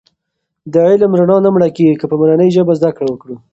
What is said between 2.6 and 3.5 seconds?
زده کړه وکړو.